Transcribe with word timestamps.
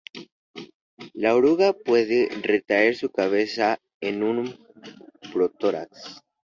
La 1.13 1.35
oruga 1.35 1.73
puede 1.73 2.27
retraer 2.41 2.95
su 2.95 3.11
cabeza 3.11 3.77
en 4.01 4.19
su 5.21 5.31
protórax. 5.31 6.23